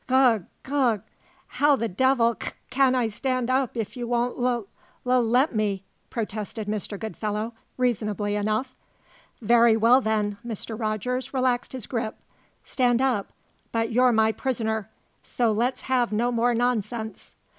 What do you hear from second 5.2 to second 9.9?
let me?" protested Mr. Goodfellow, reasonably enough. "Very